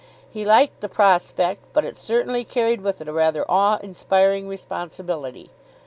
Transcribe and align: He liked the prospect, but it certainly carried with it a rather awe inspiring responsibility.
He 0.31 0.45
liked 0.45 0.81
the 0.81 0.89
prospect, 0.89 1.61
but 1.73 1.85
it 1.85 1.95
certainly 1.95 2.43
carried 2.43 2.81
with 2.81 3.01
it 3.01 3.07
a 3.07 3.13
rather 3.13 3.45
awe 3.47 3.77
inspiring 3.83 4.47
responsibility. 4.47 5.51